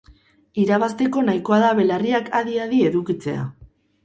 [0.61, 3.47] Irabazteko nahikoa da belarriak adi adi edukitzea!